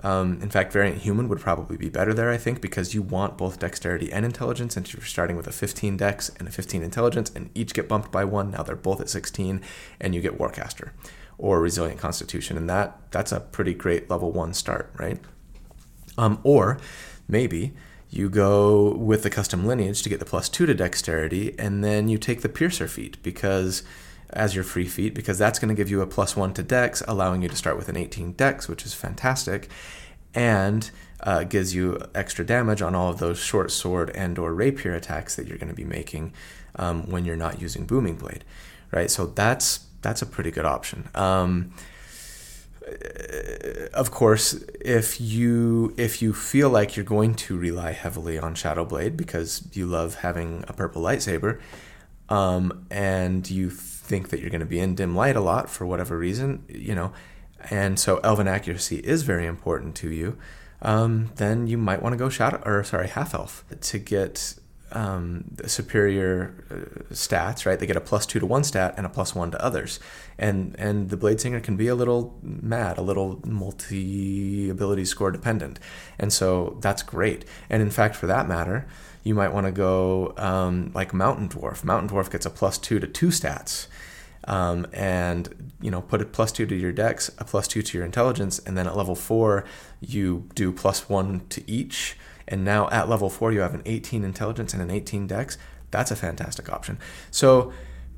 um, 0.00 0.40
in 0.42 0.50
fact, 0.50 0.72
variant 0.72 0.98
human 0.98 1.28
would 1.28 1.40
probably 1.40 1.76
be 1.76 1.88
better 1.88 2.12
there, 2.12 2.30
I 2.30 2.36
think, 2.36 2.60
because 2.60 2.94
you 2.94 3.02
want 3.02 3.38
both 3.38 3.58
dexterity 3.58 4.12
and 4.12 4.24
intelligence. 4.24 4.76
And 4.76 4.90
you're 4.92 5.02
starting 5.02 5.36
with 5.36 5.46
a 5.46 5.52
15 5.52 5.96
dex 5.96 6.30
and 6.38 6.46
a 6.46 6.50
15 6.50 6.82
intelligence, 6.82 7.30
and 7.34 7.50
each 7.54 7.72
get 7.72 7.88
bumped 7.88 8.12
by 8.12 8.24
one. 8.24 8.50
Now 8.50 8.62
they're 8.62 8.76
both 8.76 9.00
at 9.00 9.08
16, 9.08 9.62
and 10.00 10.14
you 10.14 10.20
get 10.20 10.38
Warcaster 10.38 10.90
or 11.38 11.60
Resilient 11.60 12.00
Constitution, 12.00 12.56
and 12.56 12.68
that 12.68 12.98
that's 13.10 13.32
a 13.32 13.40
pretty 13.40 13.74
great 13.74 14.08
level 14.08 14.32
one 14.32 14.54
start, 14.54 14.92
right? 14.98 15.18
Um, 16.18 16.40
or 16.42 16.78
maybe 17.28 17.74
you 18.08 18.30
go 18.30 18.94
with 18.94 19.22
the 19.22 19.30
custom 19.30 19.66
lineage 19.66 20.02
to 20.02 20.08
get 20.08 20.18
the 20.18 20.24
plus 20.24 20.48
two 20.48 20.66
to 20.66 20.74
dexterity, 20.74 21.54
and 21.58 21.84
then 21.84 22.08
you 22.08 22.18
take 22.18 22.42
the 22.42 22.48
Piercer 22.48 22.88
feat 22.88 23.22
because 23.22 23.82
as 24.30 24.54
your 24.54 24.64
free 24.64 24.86
feat 24.86 25.14
because 25.14 25.38
that's 25.38 25.58
going 25.58 25.68
to 25.68 25.74
give 25.74 25.90
you 25.90 26.00
a 26.00 26.06
plus 26.06 26.36
one 26.36 26.52
to 26.54 26.62
dex, 26.62 27.02
allowing 27.06 27.42
you 27.42 27.48
to 27.48 27.56
start 27.56 27.76
with 27.76 27.88
an 27.88 27.96
18 27.96 28.32
dex, 28.32 28.68
which 28.68 28.84
is 28.84 28.94
fantastic, 28.94 29.68
and 30.34 30.90
uh, 31.20 31.44
gives 31.44 31.74
you 31.74 31.98
extra 32.14 32.44
damage 32.44 32.82
on 32.82 32.94
all 32.94 33.10
of 33.10 33.18
those 33.18 33.38
short 33.38 33.70
sword 33.70 34.10
and 34.10 34.38
or 34.38 34.54
rapier 34.54 34.94
attacks 34.94 35.36
that 35.36 35.46
you're 35.46 35.58
going 35.58 35.68
to 35.68 35.74
be 35.74 35.84
making 35.84 36.32
um, 36.76 37.10
when 37.10 37.24
you're 37.24 37.36
not 37.36 37.60
using 37.60 37.86
booming 37.86 38.16
blade, 38.16 38.44
right? 38.92 39.10
So 39.10 39.26
that's 39.26 39.86
that's 40.02 40.22
a 40.22 40.26
pretty 40.26 40.50
good 40.50 40.66
option. 40.66 41.08
Um, 41.14 41.72
of 43.92 44.10
course, 44.10 44.52
if 44.80 45.20
you 45.20 45.94
if 45.96 46.22
you 46.22 46.32
feel 46.32 46.70
like 46.70 46.96
you're 46.96 47.04
going 47.04 47.34
to 47.34 47.58
rely 47.58 47.92
heavily 47.92 48.38
on 48.38 48.54
Shadow 48.54 48.84
Blade 48.84 49.16
because 49.16 49.66
you 49.72 49.86
love 49.86 50.16
having 50.16 50.64
a 50.68 50.72
purple 50.72 51.02
lightsaber, 51.02 51.60
um, 52.28 52.86
and 52.90 53.48
you 53.50 53.70
think 54.06 54.28
that 54.30 54.40
you're 54.40 54.50
going 54.50 54.60
to 54.60 54.66
be 54.66 54.78
in 54.78 54.94
dim 54.94 55.14
light 55.14 55.36
a 55.36 55.40
lot 55.40 55.68
for 55.68 55.86
whatever 55.86 56.16
reason, 56.16 56.64
you 56.68 56.94
know, 56.94 57.12
and 57.70 57.98
so 57.98 58.18
elven 58.18 58.48
accuracy 58.48 58.96
is 58.98 59.22
very 59.22 59.46
important 59.46 59.94
to 59.96 60.10
you, 60.10 60.38
um, 60.82 61.30
then 61.36 61.66
you 61.66 61.76
might 61.78 62.02
want 62.02 62.12
to 62.12 62.16
go 62.16 62.28
shadow 62.28 62.62
or 62.64 62.84
sorry 62.84 63.08
half 63.08 63.34
elf 63.34 63.64
to 63.80 63.98
get 63.98 64.54
um, 64.92 65.44
superior 65.66 66.64
uh, 66.70 66.74
stats. 67.12 67.66
Right, 67.66 67.78
they 67.78 67.86
get 67.86 67.96
a 67.96 68.00
plus 68.00 68.24
two 68.26 68.38
to 68.38 68.46
one 68.46 68.62
stat 68.62 68.94
and 68.96 69.04
a 69.04 69.08
plus 69.08 69.34
one 69.34 69.50
to 69.50 69.62
others, 69.62 69.98
and 70.38 70.76
and 70.78 71.10
the 71.10 71.16
blade 71.16 71.40
singer 71.40 71.60
can 71.60 71.76
be 71.76 71.88
a 71.88 71.94
little 71.94 72.38
mad, 72.42 72.98
a 72.98 73.02
little 73.02 73.40
multi 73.44 74.70
ability 74.70 75.04
score 75.04 75.30
dependent, 75.30 75.80
and 76.18 76.32
so 76.32 76.78
that's 76.80 77.02
great. 77.02 77.44
And 77.68 77.82
in 77.82 77.90
fact, 77.90 78.14
for 78.14 78.26
that 78.26 78.46
matter 78.46 78.86
you 79.26 79.34
might 79.34 79.52
want 79.52 79.66
to 79.66 79.72
go 79.72 80.32
um, 80.36 80.92
like 80.94 81.12
Mountain 81.12 81.48
Dwarf. 81.48 81.82
Mountain 81.82 82.08
Dwarf 82.10 82.30
gets 82.30 82.46
a 82.46 82.50
plus 82.50 82.78
two 82.78 83.00
to 83.00 83.08
two 83.08 83.28
stats. 83.28 83.88
Um, 84.46 84.86
and 84.92 85.72
you 85.80 85.90
know 85.90 86.00
put 86.00 86.22
a 86.22 86.24
plus 86.24 86.52
two 86.52 86.66
to 86.66 86.74
your 86.74 86.92
dex, 86.92 87.30
a 87.38 87.44
plus 87.44 87.66
two 87.66 87.82
to 87.82 87.98
your 87.98 88.04
intelligence, 88.04 88.58
and 88.60 88.76
then 88.76 88.86
at 88.86 88.96
level 88.96 89.14
four 89.14 89.64
you 90.00 90.48
do 90.54 90.72
plus 90.72 91.08
one 91.08 91.46
to 91.48 91.68
each. 91.70 92.16
And 92.48 92.64
now 92.64 92.88
at 92.90 93.08
level 93.08 93.28
four 93.28 93.52
you 93.52 93.60
have 93.60 93.74
an 93.74 93.82
18 93.84 94.22
intelligence 94.22 94.72
and 94.72 94.80
an 94.80 94.90
18 94.90 95.26
dex. 95.26 95.58
That's 95.90 96.10
a 96.10 96.16
fantastic 96.16 96.72
option. 96.72 96.98
So 97.30 97.72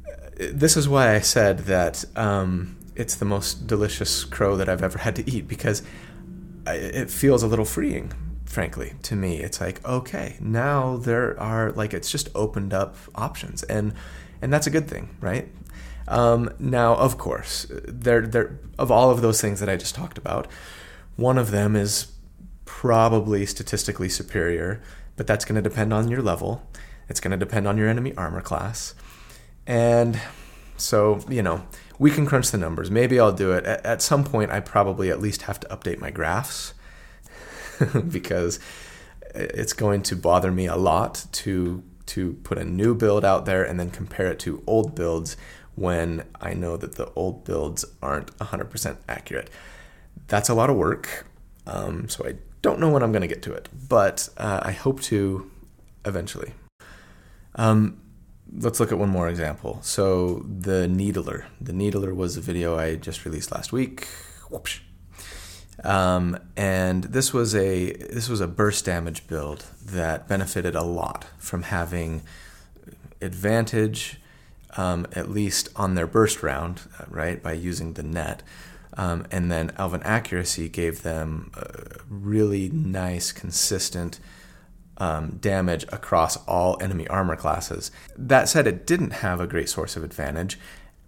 uh, 0.06 0.46
this 0.52 0.76
is 0.76 0.88
why 0.88 1.14
I 1.14 1.20
said 1.20 1.60
that 1.60 2.04
um, 2.14 2.76
it's 2.94 3.14
the 3.14 3.24
most 3.24 3.66
delicious 3.66 4.24
crow 4.24 4.56
that 4.56 4.68
I've 4.68 4.82
ever 4.82 4.98
had 5.06 5.16
to 5.16 5.30
eat 5.30 5.48
because 5.48 5.82
it 6.66 7.10
feels 7.10 7.42
a 7.42 7.46
little 7.46 7.64
freeing 7.64 8.12
frankly 8.44 8.94
to 9.02 9.14
me 9.14 9.40
it's 9.40 9.60
like 9.60 9.86
okay 9.86 10.36
now 10.40 10.96
there 10.96 11.38
are 11.38 11.70
like 11.72 11.92
it's 11.92 12.10
just 12.10 12.30
opened 12.34 12.72
up 12.72 12.96
options 13.14 13.62
and 13.64 13.92
and 14.40 14.52
that's 14.52 14.66
a 14.66 14.70
good 14.70 14.88
thing 14.88 15.14
right 15.20 15.48
um, 16.08 16.50
now 16.58 16.94
of 16.96 17.18
course 17.18 17.66
of 17.70 18.90
all 18.90 19.10
of 19.10 19.20
those 19.20 19.40
things 19.40 19.60
that 19.60 19.68
i 19.68 19.76
just 19.76 19.94
talked 19.94 20.18
about 20.18 20.46
one 21.16 21.38
of 21.38 21.50
them 21.50 21.76
is 21.76 22.12
probably 22.64 23.46
statistically 23.46 24.08
superior 24.08 24.80
but 25.18 25.26
that's 25.26 25.44
going 25.44 25.62
to 25.62 25.68
depend 25.68 25.92
on 25.92 26.08
your 26.08 26.22
level. 26.22 26.62
It's 27.10 27.20
going 27.20 27.32
to 27.32 27.36
depend 27.36 27.68
on 27.68 27.76
your 27.76 27.88
enemy 27.88 28.14
armor 28.16 28.40
class. 28.40 28.94
And 29.66 30.18
so 30.78 31.20
you 31.28 31.42
know 31.42 31.66
we 31.98 32.10
can 32.10 32.24
crunch 32.24 32.50
the 32.50 32.56
numbers. 32.56 32.90
Maybe 32.90 33.20
i'll 33.20 33.32
do 33.32 33.52
it. 33.52 33.66
At, 33.66 33.84
at 33.84 34.00
some 34.00 34.24
point 34.24 34.50
i 34.50 34.60
probably 34.60 35.10
at 35.10 35.20
least 35.20 35.42
have 35.42 35.60
to 35.60 35.66
update 35.68 35.98
my 35.98 36.10
graphs 36.10 36.72
because 38.08 38.58
it's 39.34 39.74
going 39.74 40.02
to 40.04 40.16
bother 40.16 40.50
me 40.50 40.66
a 40.66 40.76
lot 40.76 41.26
to 41.32 41.82
to 42.06 42.34
put 42.44 42.56
a 42.56 42.64
new 42.64 42.94
build 42.94 43.24
out 43.24 43.44
there 43.44 43.62
and 43.64 43.78
then 43.78 43.90
compare 43.90 44.28
it 44.28 44.38
to 44.38 44.62
old 44.66 44.94
builds 44.94 45.36
when 45.78 46.24
I 46.40 46.54
know 46.54 46.76
that 46.76 46.96
the 46.96 47.10
old 47.14 47.44
builds 47.44 47.84
aren't 48.02 48.36
100% 48.38 48.96
accurate. 49.08 49.50
That's 50.26 50.48
a 50.48 50.54
lot 50.54 50.70
of 50.70 50.76
work, 50.76 51.26
um, 51.66 52.08
so 52.08 52.26
I 52.26 52.34
don't 52.62 52.80
know 52.80 52.90
when 52.90 53.02
I'm 53.02 53.12
going 53.12 53.22
to 53.22 53.28
get 53.28 53.42
to 53.42 53.52
it, 53.52 53.68
but 53.88 54.28
uh, 54.36 54.60
I 54.62 54.72
hope 54.72 55.00
to 55.02 55.50
eventually. 56.04 56.52
Um, 57.54 58.00
let's 58.56 58.80
look 58.80 58.92
at 58.92 58.98
one 58.98 59.08
more 59.08 59.28
example. 59.28 59.78
So 59.82 60.44
the 60.48 60.88
Needler. 60.88 61.46
The 61.60 61.72
Needler 61.72 62.14
was 62.14 62.36
a 62.36 62.40
video 62.40 62.78
I 62.78 62.96
just 62.96 63.24
released 63.24 63.52
last 63.52 63.72
week. 63.72 64.06
Whoops. 64.50 64.80
Um, 65.84 66.38
and 66.56 67.04
this 67.04 67.32
was 67.32 67.54
a 67.54 67.92
this 67.92 68.28
was 68.28 68.40
a 68.40 68.48
burst 68.48 68.84
damage 68.84 69.28
build 69.28 69.66
that 69.84 70.26
benefited 70.26 70.74
a 70.74 70.82
lot 70.82 71.26
from 71.38 71.62
having 71.62 72.22
advantage, 73.20 74.20
um, 74.76 75.06
at 75.12 75.30
least 75.30 75.68
on 75.76 75.94
their 75.94 76.06
burst 76.06 76.42
round, 76.42 76.82
uh, 76.98 77.04
right, 77.08 77.42
by 77.42 77.52
using 77.52 77.94
the 77.94 78.02
net. 78.02 78.42
Um, 78.96 79.26
and 79.30 79.50
then 79.50 79.72
Elven 79.76 80.02
Accuracy 80.02 80.68
gave 80.68 81.02
them 81.02 81.52
really 82.08 82.68
nice, 82.68 83.30
consistent 83.30 84.18
um, 84.96 85.38
damage 85.40 85.84
across 85.92 86.36
all 86.46 86.76
enemy 86.82 87.06
armor 87.08 87.36
classes. 87.36 87.90
That 88.16 88.48
said, 88.48 88.66
it 88.66 88.86
didn't 88.86 89.12
have 89.12 89.40
a 89.40 89.46
great 89.46 89.68
source 89.68 89.96
of 89.96 90.02
advantage, 90.02 90.58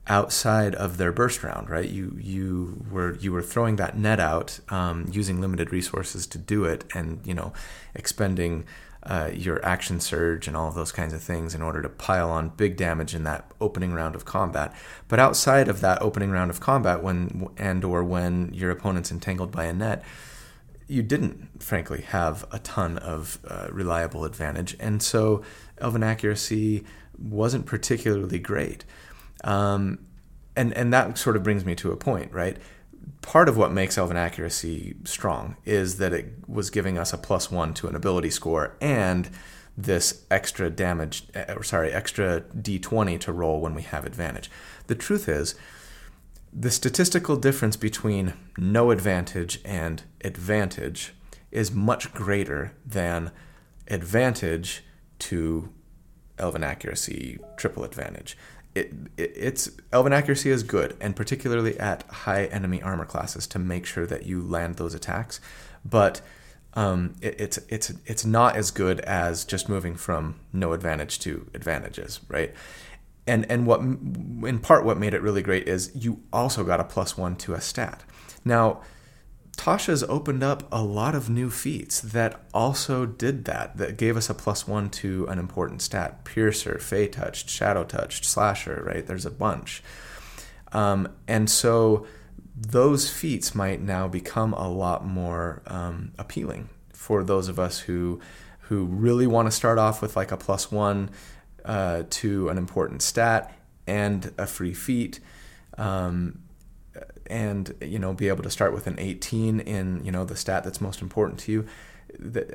outside 0.06 0.74
of 0.74 0.96
their 0.96 1.12
burst 1.12 1.42
round, 1.42 1.70
right? 1.70 1.88
You 1.88 2.16
you 2.20 2.84
were 2.90 3.16
you 3.16 3.32
were 3.32 3.42
throwing 3.42 3.76
that 3.76 3.96
net 3.96 4.20
out 4.20 4.58
um, 4.68 5.06
using 5.10 5.40
limited 5.40 5.72
resources 5.72 6.26
to 6.28 6.38
do 6.38 6.64
it, 6.64 6.84
and 6.94 7.20
you 7.24 7.34
know, 7.34 7.52
expending 7.94 8.64
uh, 9.02 9.30
your 9.32 9.64
action 9.64 9.98
surge 9.98 10.46
and 10.46 10.56
all 10.56 10.68
of 10.68 10.74
those 10.74 10.92
kinds 10.92 11.12
of 11.12 11.22
things 11.22 11.54
in 11.54 11.62
order 11.62 11.80
to 11.80 11.88
pile 11.88 12.30
on 12.30 12.50
big 12.50 12.76
damage 12.76 13.14
in 13.14 13.24
that 13.24 13.50
opening 13.60 13.92
round 13.92 14.14
of 14.14 14.24
combat. 14.24 14.74
But 15.08 15.18
outside 15.18 15.68
of 15.68 15.80
that 15.80 16.02
opening 16.02 16.30
round 16.30 16.50
of 16.50 16.60
combat, 16.60 17.02
when 17.02 17.48
and 17.56 17.84
or 17.84 18.04
when 18.04 18.52
your 18.52 18.70
opponent's 18.70 19.10
entangled 19.10 19.50
by 19.50 19.64
a 19.64 19.72
net. 19.72 20.04
You 20.86 21.04
didn't, 21.04 21.62
frankly, 21.62 22.00
have 22.00 22.44
a 22.50 22.58
ton 22.58 22.98
of 22.98 23.38
uh, 23.46 23.68
reliable 23.70 24.24
advantage, 24.24 24.76
and 24.80 25.00
so 25.00 25.42
Elven 25.78 26.02
accuracy 26.02 26.84
wasn't 27.16 27.64
particularly 27.64 28.40
great. 28.40 28.84
Um, 29.44 30.00
and 30.56 30.72
and 30.74 30.92
that 30.92 31.16
sort 31.16 31.36
of 31.36 31.44
brings 31.44 31.64
me 31.64 31.74
to 31.76 31.92
a 31.92 31.96
point, 31.96 32.32
right? 32.32 32.56
Part 33.22 33.48
of 33.48 33.56
what 33.56 33.72
makes 33.72 33.96
Elven 33.96 34.16
accuracy 34.16 34.96
strong 35.04 35.56
is 35.64 35.98
that 35.98 36.12
it 36.12 36.48
was 36.48 36.70
giving 36.70 36.98
us 36.98 37.12
a 37.12 37.18
plus 37.18 37.50
one 37.50 37.74
to 37.74 37.88
an 37.88 37.94
ability 37.94 38.30
score 38.30 38.76
and 38.80 39.30
this 39.76 40.24
extra 40.30 40.68
damage, 40.68 41.24
eh, 41.34 41.52
or 41.54 41.62
sorry, 41.62 41.92
extra 41.92 42.42
d20 42.56 43.18
to 43.20 43.32
roll 43.32 43.60
when 43.60 43.74
we 43.74 43.82
have 43.82 44.04
advantage. 44.04 44.50
The 44.88 44.94
truth 44.94 45.28
is, 45.28 45.54
the 46.52 46.70
statistical 46.70 47.36
difference 47.36 47.76
between 47.76 48.34
no 48.58 48.90
advantage 48.90 49.60
and 49.64 50.02
advantage 50.22 51.14
is 51.50 51.72
much 51.72 52.12
greater 52.12 52.72
than 52.84 53.30
advantage 53.88 54.82
to 55.20 55.70
elven 56.38 56.64
accuracy 56.64 57.38
triple 57.56 57.84
advantage 57.84 58.36
it, 58.74 58.92
it, 59.16 59.32
it's 59.34 59.70
elven 59.92 60.12
accuracy 60.12 60.50
is 60.50 60.62
good, 60.62 60.96
and 61.00 61.16
particularly 61.16 61.78
at 61.78 62.02
high 62.04 62.44
enemy 62.46 62.80
armor 62.82 63.04
classes 63.04 63.46
to 63.48 63.58
make 63.58 63.86
sure 63.86 64.06
that 64.06 64.26
you 64.26 64.42
land 64.42 64.76
those 64.76 64.94
attacks. 64.94 65.40
But 65.84 66.20
um, 66.74 67.14
it, 67.20 67.40
it's 67.40 67.58
it's 67.68 67.92
it's 68.06 68.24
not 68.24 68.56
as 68.56 68.70
good 68.70 69.00
as 69.00 69.44
just 69.44 69.68
moving 69.68 69.96
from 69.96 70.36
no 70.52 70.72
advantage 70.72 71.18
to 71.20 71.50
advantages, 71.54 72.20
right? 72.28 72.54
And 73.26 73.50
and 73.50 73.66
what 73.66 73.80
in 73.80 74.58
part 74.60 74.84
what 74.84 74.98
made 74.98 75.14
it 75.14 75.22
really 75.22 75.42
great 75.42 75.68
is 75.68 75.90
you 75.94 76.22
also 76.32 76.64
got 76.64 76.80
a 76.80 76.84
plus 76.84 77.16
one 77.16 77.36
to 77.36 77.54
a 77.54 77.60
stat. 77.60 78.04
Now, 78.44 78.82
Tasha's 79.60 80.02
opened 80.04 80.42
up 80.42 80.66
a 80.72 80.82
lot 80.82 81.14
of 81.14 81.28
new 81.28 81.50
feats 81.50 82.00
that 82.00 82.40
also 82.54 83.04
did 83.04 83.44
that, 83.44 83.76
that 83.76 83.98
gave 83.98 84.16
us 84.16 84.30
a 84.30 84.34
plus 84.34 84.66
one 84.66 84.88
to 84.88 85.26
an 85.26 85.38
important 85.38 85.82
stat. 85.82 86.24
Piercer, 86.24 86.78
Fey 86.78 87.08
Touched, 87.08 87.50
Shadow 87.50 87.84
Touched, 87.84 88.24
Slasher, 88.24 88.82
right? 88.86 89.06
There's 89.06 89.26
a 89.26 89.30
bunch. 89.30 89.82
Um, 90.72 91.10
and 91.28 91.50
so 91.50 92.06
those 92.56 93.10
feats 93.10 93.54
might 93.54 93.82
now 93.82 94.08
become 94.08 94.54
a 94.54 94.66
lot 94.66 95.04
more 95.04 95.60
um, 95.66 96.12
appealing 96.18 96.70
for 96.94 97.22
those 97.22 97.48
of 97.48 97.58
us 97.58 97.80
who 97.80 98.18
who 98.60 98.86
really 98.86 99.26
want 99.26 99.46
to 99.46 99.52
start 99.52 99.76
off 99.76 100.00
with 100.00 100.16
like 100.16 100.32
a 100.32 100.38
plus 100.38 100.72
one 100.72 101.10
uh, 101.66 102.04
to 102.08 102.48
an 102.48 102.56
important 102.56 103.02
stat 103.02 103.54
and 103.86 104.32
a 104.38 104.46
free 104.46 104.72
feat. 104.72 105.20
Um, 105.76 106.38
and 107.30 107.74
you 107.80 107.98
know 107.98 108.12
be 108.12 108.28
able 108.28 108.42
to 108.42 108.50
start 108.50 108.74
with 108.74 108.86
an 108.86 108.98
18 108.98 109.60
in 109.60 110.04
you 110.04 110.12
know 110.12 110.24
the 110.24 110.36
stat 110.36 110.64
that's 110.64 110.80
most 110.80 111.00
important 111.00 111.38
to 111.40 111.52
you 111.52 111.66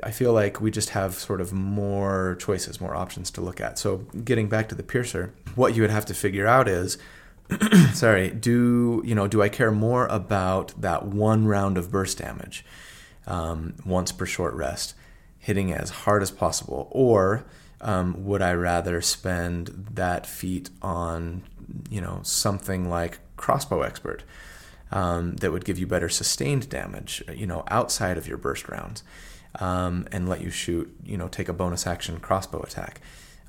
i 0.02 0.10
feel 0.10 0.32
like 0.32 0.60
we 0.60 0.70
just 0.70 0.90
have 0.90 1.14
sort 1.14 1.40
of 1.40 1.52
more 1.52 2.36
choices 2.38 2.80
more 2.80 2.94
options 2.94 3.30
to 3.30 3.40
look 3.40 3.60
at. 3.60 3.78
So 3.78 3.98
getting 4.24 4.48
back 4.48 4.68
to 4.68 4.74
the 4.74 4.82
piercer 4.82 5.32
what 5.54 5.74
you 5.74 5.82
would 5.82 5.90
have 5.90 6.06
to 6.06 6.14
figure 6.14 6.46
out 6.46 6.68
is 6.68 6.98
sorry 7.92 8.30
do 8.30 9.02
you 9.04 9.14
know 9.14 9.28
do 9.28 9.40
i 9.40 9.48
care 9.48 9.70
more 9.70 10.06
about 10.06 10.78
that 10.80 11.06
one 11.06 11.46
round 11.46 11.78
of 11.78 11.90
burst 11.90 12.18
damage 12.18 12.64
um, 13.26 13.74
once 13.84 14.12
per 14.12 14.26
short 14.26 14.54
rest 14.54 14.94
hitting 15.38 15.72
as 15.72 15.90
hard 15.90 16.22
as 16.22 16.30
possible 16.30 16.88
or 16.90 17.46
um, 17.80 18.24
would 18.24 18.42
i 18.42 18.52
rather 18.52 19.00
spend 19.00 19.86
that 19.92 20.26
feat 20.26 20.70
on 20.82 21.42
you 21.88 22.00
know 22.00 22.20
something 22.22 22.88
like 22.88 23.18
crossbow 23.36 23.82
expert 23.82 24.24
um, 24.92 25.36
that 25.36 25.52
would 25.52 25.64
give 25.64 25.78
you 25.78 25.86
better 25.86 26.08
sustained 26.08 26.68
damage, 26.68 27.22
you 27.34 27.46
know, 27.46 27.64
outside 27.68 28.18
of 28.18 28.28
your 28.28 28.38
burst 28.38 28.68
rounds, 28.68 29.02
um, 29.60 30.06
and 30.12 30.28
let 30.28 30.40
you 30.40 30.50
shoot, 30.50 30.94
you 31.04 31.16
know, 31.16 31.28
take 31.28 31.48
a 31.48 31.52
bonus 31.52 31.86
action 31.86 32.20
crossbow 32.20 32.62
attack, 32.62 33.00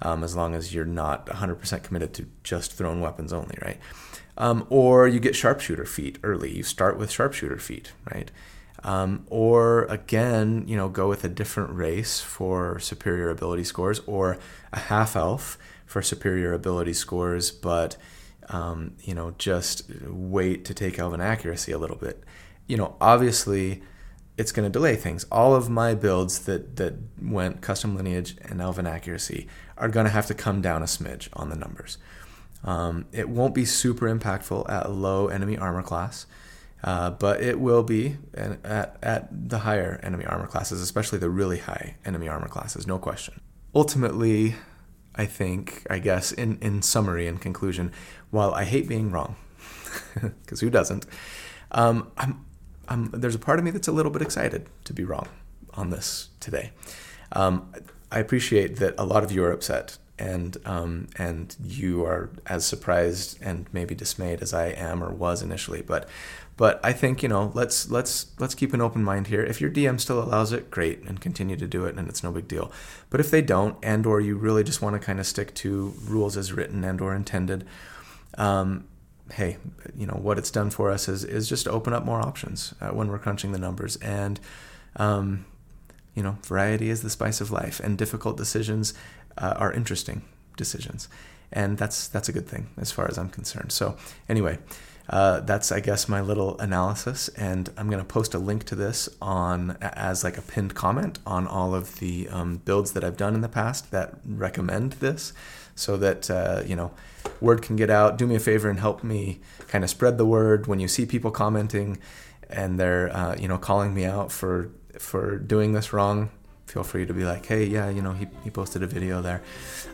um, 0.01 0.23
as 0.23 0.35
long 0.35 0.55
as 0.55 0.73
you're 0.73 0.85
not 0.85 1.25
100% 1.27 1.83
committed 1.83 2.13
to 2.13 2.27
just 2.43 2.73
thrown 2.73 3.01
weapons 3.01 3.33
only, 3.33 3.57
right? 3.61 3.79
Um, 4.37 4.67
or 4.69 5.07
you 5.07 5.19
get 5.19 5.35
sharpshooter 5.35 5.85
feat 5.85 6.19
early. 6.23 6.55
You 6.55 6.63
start 6.63 6.97
with 6.97 7.11
sharpshooter 7.11 7.57
feat, 7.57 7.91
right? 8.13 8.29
Um, 8.83 9.25
or 9.29 9.85
again, 9.85 10.63
you 10.67 10.77
know, 10.77 10.89
go 10.89 11.09
with 11.09 11.23
a 11.23 11.29
different 11.29 11.71
race 11.71 12.21
for 12.21 12.79
superior 12.79 13.29
ability 13.29 13.63
scores, 13.63 13.99
or 14.05 14.37
a 14.71 14.79
half 14.79 15.15
elf 15.15 15.57
for 15.85 16.01
superior 16.01 16.53
ability 16.53 16.93
scores, 16.93 17.49
but 17.49 17.97
um, 18.49 18.93
you 19.01 19.13
know, 19.13 19.33
just 19.37 19.89
wait 20.07 20.65
to 20.65 20.73
take 20.73 20.99
Elven 20.99 21.21
accuracy 21.21 21.71
a 21.71 21.77
little 21.77 21.97
bit. 21.97 22.23
You 22.67 22.77
know, 22.77 22.95
obviously, 22.99 23.81
it's 24.37 24.51
going 24.51 24.65
to 24.65 24.71
delay 24.71 24.95
things. 24.95 25.25
All 25.31 25.55
of 25.55 25.69
my 25.69 25.95
builds 25.95 26.39
that 26.45 26.75
that 26.77 26.95
went 27.21 27.61
custom 27.61 27.95
lineage 27.95 28.37
and 28.43 28.61
Elven 28.61 28.87
accuracy 28.87 29.47
are 29.77 29.89
going 29.89 30.05
to 30.05 30.11
have 30.11 30.27
to 30.27 30.33
come 30.33 30.61
down 30.61 30.81
a 30.81 30.85
smidge 30.85 31.29
on 31.33 31.49
the 31.49 31.55
numbers. 31.55 31.97
Um, 32.63 33.05
it 33.11 33.29
won't 33.29 33.53
be 33.53 33.65
super 33.65 34.13
impactful 34.13 34.69
at 34.69 34.91
low 34.91 35.27
enemy 35.27 35.57
armor 35.57 35.83
class, 35.83 36.25
uh, 36.83 37.11
but 37.11 37.41
it 37.41 37.59
will 37.59 37.83
be 37.83 38.17
at, 38.33 38.97
at 39.01 39.49
the 39.49 39.59
higher 39.59 39.99
enemy 40.03 40.25
armor 40.25 40.47
classes, 40.47 40.81
especially 40.81 41.19
the 41.19 41.29
really 41.29 41.59
high 41.59 41.95
enemy 42.05 42.27
armor 42.27 42.47
classes, 42.47 42.87
no 42.87 42.97
question. 42.97 43.39
Ultimately, 43.75 44.55
I 45.17 45.25
think, 45.25 45.83
I 45.89 45.99
guess, 45.99 46.31
in, 46.31 46.57
in 46.61 46.81
summary 46.81 47.27
and 47.27 47.41
conclusion, 47.41 47.91
while 48.29 48.53
I 48.53 48.65
hate 48.65 48.87
being 48.87 49.11
wrong, 49.11 49.35
because 50.13 50.59
who 50.59 50.69
doesn't, 50.69 51.05
um, 51.71 52.11
I'm, 52.17 52.45
I'm, 52.87 53.09
there's 53.11 53.35
a 53.35 53.39
part 53.39 53.59
of 53.59 53.65
me 53.65 53.71
that's 53.71 53.87
a 53.87 53.91
little 53.91 54.11
bit 54.11 54.21
excited 54.21 54.67
to 54.85 54.93
be 54.93 55.03
wrong 55.03 55.27
on 55.73 55.89
this 55.89 56.29
today. 56.39 56.71
Um, 57.31 57.73
I 58.11 58.19
appreciate 58.19 58.77
that 58.77 58.95
a 58.97 59.05
lot 59.05 59.23
of 59.23 59.31
you 59.31 59.43
are 59.43 59.51
upset 59.51 59.97
and 60.19 60.57
um, 60.65 61.07
and 61.17 61.55
you 61.63 62.03
are 62.05 62.29
as 62.45 62.65
surprised 62.65 63.37
and 63.41 63.67
maybe 63.71 63.93
dismayed 63.95 64.41
as 64.41 64.53
I 64.53 64.67
am 64.67 65.03
or 65.03 65.11
was 65.11 65.41
initially. 65.41 65.81
But 65.81 66.07
but 66.57 66.79
I 66.83 66.91
think 66.91 67.21
you 67.21 67.29
know 67.29 67.51
let's 67.53 67.89
let's 67.89 68.31
let's 68.39 68.55
keep 68.55 68.73
an 68.73 68.81
open 68.81 69.03
mind 69.03 69.27
here. 69.27 69.43
If 69.43 69.61
your 69.61 69.69
DM 69.69 69.99
still 69.99 70.21
allows 70.21 70.51
it, 70.51 70.71
great, 70.71 71.03
and 71.03 71.21
continue 71.21 71.55
to 71.55 71.67
do 71.67 71.85
it, 71.85 71.95
and 71.95 72.09
it's 72.09 72.23
no 72.23 72.31
big 72.31 72.47
deal. 72.47 72.71
But 73.09 73.19
if 73.19 73.29
they 73.29 73.41
don't, 73.41 73.77
and 73.83 74.05
or 74.05 74.19
you 74.19 74.37
really 74.37 74.63
just 74.63 74.81
want 74.81 74.99
to 74.99 74.99
kind 74.99 75.19
of 75.19 75.27
stick 75.27 75.53
to 75.55 75.93
rules 76.03 76.35
as 76.35 76.51
written 76.51 76.83
and 76.83 76.99
or 76.99 77.15
intended, 77.15 77.65
um, 78.37 78.87
hey, 79.33 79.57
you 79.95 80.07
know 80.07 80.17
what 80.19 80.39
it's 80.39 80.51
done 80.51 80.71
for 80.71 80.89
us 80.89 81.07
is 81.07 81.23
is 81.23 81.47
just 81.47 81.67
open 81.67 81.93
up 81.93 82.03
more 82.03 82.19
options 82.19 82.73
uh, 82.81 82.89
when 82.89 83.07
we're 83.07 83.19
crunching 83.19 83.51
the 83.51 83.59
numbers 83.59 83.95
and. 83.97 84.39
Um, 84.95 85.45
you 86.15 86.23
know, 86.23 86.39
variety 86.43 86.89
is 86.89 87.03
the 87.03 87.11
spice 87.11 87.41
of 87.41 87.51
life, 87.51 87.79
and 87.79 87.95
difficult 87.95 88.37
decisions 88.37 88.95
uh, 89.37 89.55
are 89.57 89.71
interesting 89.71 90.21
decisions, 90.55 91.07
and 91.51 91.77
that's 91.77 92.07
that's 92.07 92.29
a 92.29 92.33
good 92.33 92.47
thing 92.47 92.69
as 92.77 92.91
far 92.91 93.07
as 93.07 93.17
I'm 93.17 93.29
concerned. 93.29 93.71
So 93.71 93.97
anyway, 94.27 94.59
uh, 95.09 95.41
that's 95.41 95.71
I 95.71 95.79
guess 95.79 96.09
my 96.09 96.21
little 96.21 96.57
analysis, 96.59 97.29
and 97.29 97.69
I'm 97.77 97.89
going 97.89 98.03
to 98.03 98.05
post 98.05 98.33
a 98.33 98.39
link 98.39 98.65
to 98.65 98.75
this 98.75 99.09
on 99.21 99.77
as 99.81 100.23
like 100.23 100.37
a 100.37 100.41
pinned 100.41 100.75
comment 100.75 101.19
on 101.25 101.47
all 101.47 101.73
of 101.73 101.99
the 101.99 102.27
um, 102.29 102.57
builds 102.57 102.91
that 102.93 103.03
I've 103.03 103.17
done 103.17 103.35
in 103.35 103.41
the 103.41 103.49
past 103.49 103.91
that 103.91 104.15
recommend 104.25 104.93
this, 104.93 105.33
so 105.75 105.97
that 105.97 106.29
uh, 106.29 106.63
you 106.65 106.75
know 106.75 106.91
word 107.39 107.61
can 107.61 107.75
get 107.75 107.89
out. 107.89 108.17
Do 108.17 108.27
me 108.27 108.35
a 108.35 108.39
favor 108.39 108.69
and 108.69 108.79
help 108.79 109.03
me 109.03 109.39
kind 109.67 109.83
of 109.83 109.89
spread 109.89 110.17
the 110.17 110.25
word 110.25 110.67
when 110.67 110.79
you 110.79 110.87
see 110.87 111.05
people 111.05 111.31
commenting 111.31 111.99
and 112.49 112.79
they're 112.79 113.15
uh, 113.15 113.35
you 113.37 113.47
know 113.47 113.57
calling 113.57 113.93
me 113.93 114.05
out 114.05 114.31
for 114.31 114.69
for 114.99 115.37
doing 115.37 115.73
this 115.73 115.93
wrong 115.93 116.29
feel 116.67 116.83
free 116.83 117.05
to 117.05 117.13
be 117.13 117.23
like, 117.23 117.45
hey, 117.45 117.65
yeah, 117.65 117.89
you 117.89 118.01
know, 118.01 118.11
he, 118.11 118.27
he 118.43 118.49
posted 118.49 118.83
a 118.83 118.87
video 118.87 119.21
there. 119.21 119.41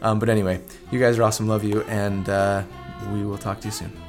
Um, 0.01 0.19
but 0.19 0.27
anyway, 0.27 0.61
you 0.91 0.99
guys 0.99 1.17
are 1.17 1.23
awesome. 1.23 1.47
Love 1.47 1.63
you. 1.63 1.83
And 1.83 2.27
uh, 2.27 2.63
we 3.13 3.23
will 3.23 3.37
talk 3.37 3.61
to 3.61 3.67
you 3.67 3.71
soon. 3.71 4.02